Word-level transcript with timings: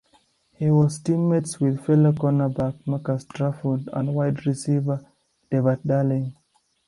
He 0.55 0.71
was 0.71 0.97
teammates 0.97 1.59
with 1.59 1.85
fellow 1.85 2.11
cornerback 2.11 2.73
Marcus 2.87 3.23
Trufant 3.25 3.87
and 3.93 4.15
wide 4.15 4.47
receiver 4.47 5.05
Devard 5.51 5.83
Darling. 5.85 6.35